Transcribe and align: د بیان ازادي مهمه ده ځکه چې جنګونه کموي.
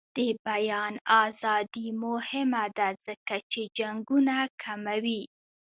د 0.17 0.19
بیان 0.47 0.93
ازادي 1.25 1.87
مهمه 2.05 2.63
ده 2.77 2.87
ځکه 3.05 3.35
چې 3.51 3.61
جنګونه 3.77 4.35
کموي. 4.63 5.21